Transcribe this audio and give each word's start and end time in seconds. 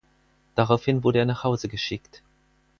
Daraufhin 0.55 1.03
wurde 1.03 1.19
er 1.19 1.25
nach 1.25 1.43
Hause 1.43 1.67
geschickt. 1.69 2.23